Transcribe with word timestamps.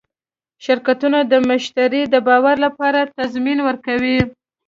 شرکتونه 0.65 1.19
د 1.31 1.33
مشتری 1.49 2.01
د 2.13 2.15
باور 2.27 2.55
لپاره 2.65 3.09
تضمین 3.17 3.59
ورکوي. 3.67 4.19